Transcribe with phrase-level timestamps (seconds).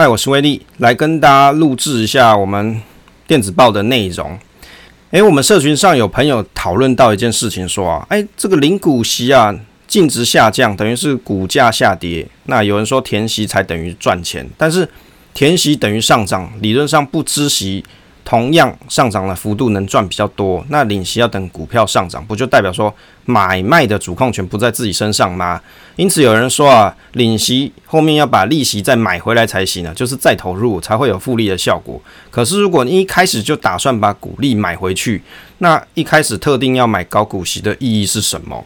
[0.00, 2.80] 嗨，我是威力，来跟大家录制一下我们
[3.26, 4.38] 电子报的内容。
[5.10, 9.54] 诶，我们社群上有朋友讨论到一件事情，说啊，诶，这个零股息啊，
[9.86, 12.26] 净值下降，等于是股价下跌。
[12.44, 14.88] 那有人说填息才等于赚钱，但是
[15.34, 17.84] 填息等于上涨，理论上不知息。
[18.30, 25.60] 同样上涨的幅度能赚比较多，那领息要等股票上涨，不就代表说买卖的主控权不在自己身上吗？
[25.96, 32.00] 因此有人说啊，领息后面要把利息再买回来才行呢，就是再投入才会有复利的效果。
[32.30, 35.20] 可是如果你一开始就打算把股利买回去，
[35.58, 38.64] 那一开始特定要买高股息的意义是什么？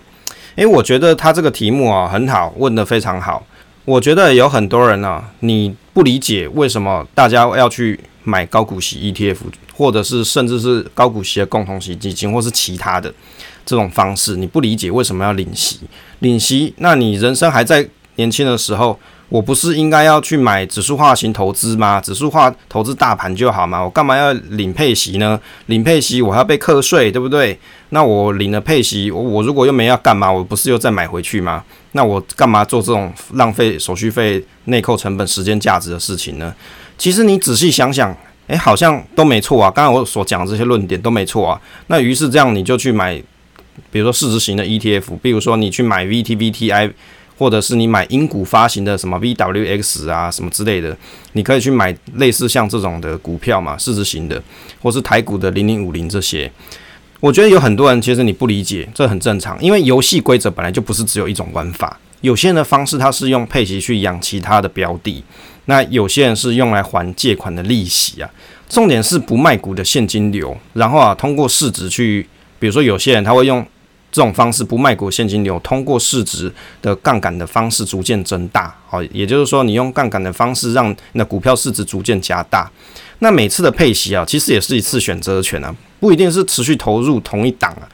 [0.57, 3.43] 诶，我觉得他这个题目啊很好，问得非常好。
[3.87, 7.99] 我觉得有很多人呢、啊，你不理解为什么大家要去。
[8.25, 9.37] 买高股息 ETF，
[9.75, 13.13] 或者是甚至是高股息的共同型基金，或是其他的
[13.65, 15.81] 这种方式，你不理解为什么要领息？
[16.21, 18.99] 领息，那你人生还在年轻的时候，
[19.29, 22.01] 我不是应该要去买指数化型投资吗？
[22.01, 23.83] 指数化投资大盘就好吗？
[23.83, 25.39] 我干嘛要领配息呢？
[25.67, 27.59] 领配息我还要被课税，对不对？
[27.91, 31.63] 那我领了配息，我如果又没要干嘛，我不是又再买回去吗？
[31.93, 36.53] 那我干嘛做这种浪费手续费、内扣成本、时间价值的事情呢？
[36.97, 39.71] 其实你仔细想想，诶，好像都没错啊。
[39.71, 41.61] 刚才我所讲这些论点都没错啊。
[41.89, 43.21] 那于是这样，你就去买，
[43.91, 46.93] 比如说市值型的 ETF，比如说你去买 VTVTI，
[47.37, 50.97] 或者是你买英股发行的什么 VWX 啊什么之类的，
[51.33, 54.41] 你可以去买类似像这种的股票嘛，市值型的，
[54.81, 56.51] 或是台股的零零五零这些。
[57.21, 61.99] 我觉得有很多人其实你不理解，这很正常，因为游戏规则本来就不是只有一种玩法。
[62.25, 65.23] 有些人的方式，他是用配息去养其他的标的，
[65.67, 68.31] 那有些人是用来还借款的利息啊。
[68.67, 72.27] 重点是不卖股的现金流，然后啊，通过市值去，
[72.59, 73.61] 比如说有些人他会用
[74.11, 78.75] 这种方式不卖股现金流，通过市值的杠杆的方式逐渐增大。
[78.89, 82.71] 好，也就是说，你用杠杆的方式让你的股票市值逐渐加大。
[83.19, 87.85] 那每次的配息啊，其实也是一次选择权啊，不一定是持续投入同一档啊。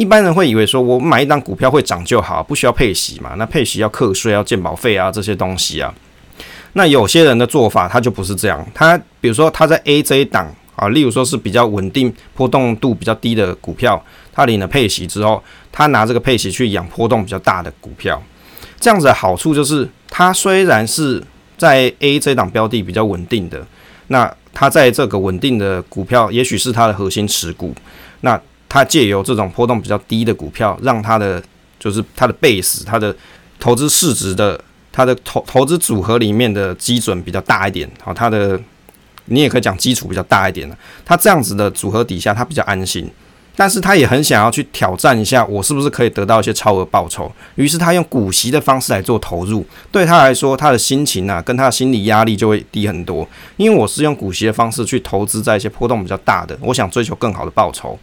[0.00, 3.34] 一般人会以为说，我买一档股票会涨就好，不需要配息嘛？
[3.36, 5.94] 那配息要课税，要健保费啊，这些东西啊。
[6.72, 8.66] 那有些人的做法，他就不是这样。
[8.72, 14.02] 他比如说他在 A 这一档啊，例如说是比较稳定、波动度比较低的股票，
[14.32, 18.22] 他领了配息之后，他拿这个配息去养波动比较大的股票。
[18.80, 21.22] 这样子的好处就是，他虽然是
[21.58, 23.66] 在 A 这档标的比较稳定的，
[24.06, 27.74] 那他在这个稳定的股票，也许是他的核心持股，
[28.22, 28.40] 那。
[28.70, 31.42] 他借由这种波动比较低的股票，让他的
[31.78, 33.14] 就是他的 base，他的
[33.58, 34.58] 投资市值的，
[34.92, 38.58] 他的投投资组合里面的基准比较大一点，好，他的
[39.24, 40.76] 你也可以讲基础比较大一点的。
[41.04, 43.10] 他这样子的组合底下，他比较安心，
[43.56, 47.30] 但是他也很想要去挑战一下，我是不是可以得到一些超额报酬？
[47.56, 57.98] 于是他用股息的方式来做投入，对他来说，他的心情啊，跟他的心理压力就会低很多，因为我是用股息的方式去投资在一些波动比较大的，我想追求更好的报酬。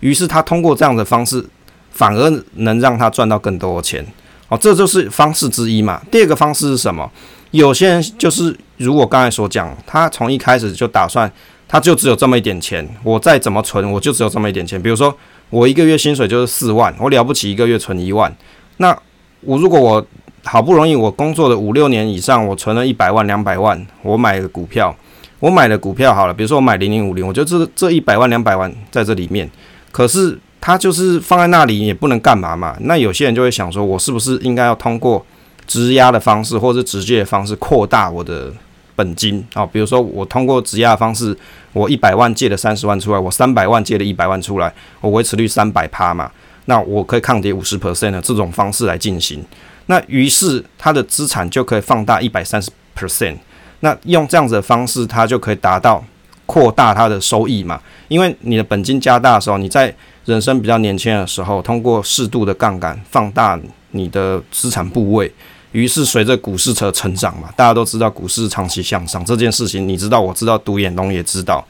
[0.00, 1.44] 于是他通过这样的方式，
[1.90, 4.04] 反而能让他赚到更多的钱。
[4.48, 6.00] 哦，这就是方式之一嘛。
[6.10, 7.10] 第二个方式是什么？
[7.50, 11.30] 有些人就是如我刚才所讲，他从一开始就打算，
[11.68, 14.80] 他就只有这么一点钱，我再怎么存，我就只有这么一点钱。
[14.80, 15.14] 比如说，
[15.50, 18.34] 我一个月薪水就是四万，我了不起一个月存一万。
[18.78, 18.98] 那
[19.42, 20.04] 我如果我
[20.44, 24.96] 好不容易我工作了五六年以上，我存了一百万、两百万，我买个股票，
[25.40, 29.50] 我买了股票好了，比如说我买零零五零，我就这这一百万、两百万在这里面。
[29.92, 32.76] 可是他就是放在那里也不能干嘛嘛？
[32.80, 35.24] 那有些人就会想说，我是不是应该要通过
[35.66, 38.52] 质押的方式，或者直接的方式扩大我的
[38.98, 39.64] 本金啊？
[39.64, 41.36] 比如说我通过质押的方式，
[41.72, 46.28] 我一百万借了三十万出来，我三百万借了一百万出来，我维持率三百趴嘛？
[46.64, 49.44] 那我可以抗跌五十 percent 的这种方式来进行。
[49.86, 53.36] 那于是他的资产就可以放大一百三十 percent。
[53.80, 56.04] 那用这样子的方式，他就可以达到。
[56.48, 57.78] 扩大它的收益嘛，
[58.08, 59.94] 因为你的本金加大的时候，你在
[60.24, 63.60] 人生比较年轻的时候，通过适度的杠杆放大
[63.90, 65.30] 你的资产部位，
[65.72, 71.66] 于是随着股市的成长嘛，大家都知道股市长期向上这件事情，你知道，我知道，独眼龙也知道，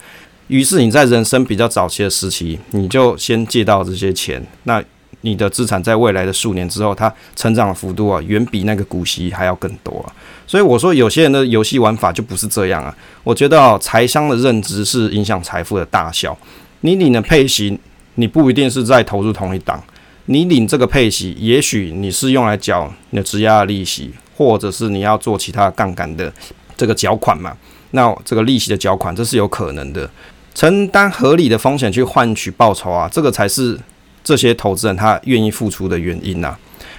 [0.48, 4.82] 于是你在人生比较早期的时期，你就先借到这些钱，那。
[5.22, 10.14] 你的资产在未来的数年之后，它成长的幅度啊，远比那个股息还要更多啊。
[10.46, 12.96] 所以我说，有些人的游戏玩法就不是这样啊。
[13.24, 16.38] 我觉得哦，财商的认知是影响财富的大小。
[16.82, 17.76] 你领的配型，
[18.14, 19.82] 你不一定是在投入同一档。
[20.30, 26.32] 你领这个配息，也许你是用来缴你的质押的利息，或者是你要做其他杠杆的
[26.76, 27.56] 这个缴款嘛。
[27.90, 30.08] 那这个利息的缴款，这是有可能的。
[30.54, 33.78] 承担合理的风险去换取报酬啊，这个才是。
[34.24, 36.54] 这些投资人他愿意付出的原因呐、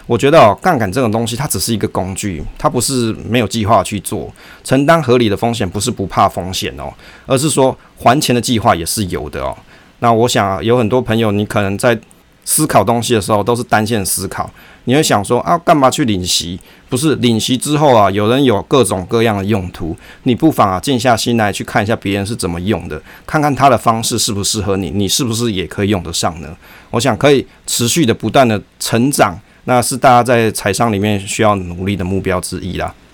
[0.07, 4.33] 我觉得哦，杠杆这种东西，它只是一个工具，它不是没有计划去做，
[4.63, 6.91] 承担合理的风险，不是不怕风险哦，
[7.27, 9.55] 而是说还钱的计划也是有的哦。
[9.99, 11.95] 那我想有很多朋友，你可能在
[12.49, 14.49] 思考东西的时候都是单线思考，
[14.85, 16.59] 你会想说啊，干嘛去领息？
[16.89, 26.49] 不是领息之后啊，有人有各种各样的用途，你不妨啊静下心来去看一下别人是怎么用的，看看他的方式适不适合你，你是不是也可以用得上呢？
[26.89, 29.39] 我想可以持续的不断的成长。
[29.65, 32.91] 那是大家在财商里面需要努力的目标之一啦。